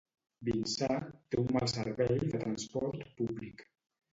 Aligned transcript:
Vinçà 0.47 0.87
té 1.01 1.39
un 1.43 1.51
mal 1.57 1.69
servei 1.73 2.17
de 2.25 2.31
transport 2.45 3.05
públic. 3.21 3.63